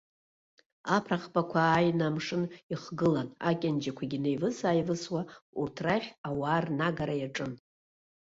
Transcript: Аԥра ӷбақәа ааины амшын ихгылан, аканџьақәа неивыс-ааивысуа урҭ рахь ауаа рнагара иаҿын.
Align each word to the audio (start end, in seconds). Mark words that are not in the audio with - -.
Аԥра 0.95 1.17
ӷбақәа 1.23 1.59
ааины 1.65 2.03
амшын 2.09 2.43
ихгылан, 2.73 3.29
аканџьақәа 3.49 4.03
неивыс-ааивысуа 4.23 5.21
урҭ 5.59 5.77
рахь 5.85 6.09
ауаа 6.27 6.59
рнагара 6.65 7.15
иаҿын. 7.17 7.53